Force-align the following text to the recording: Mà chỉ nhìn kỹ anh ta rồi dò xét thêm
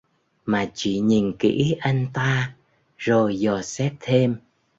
Mà 0.45 0.71
chỉ 0.73 0.99
nhìn 0.99 1.37
kỹ 1.39 1.75
anh 1.79 2.07
ta 2.13 2.55
rồi 2.97 3.39
dò 3.39 3.61
xét 3.61 3.93
thêm 3.99 4.35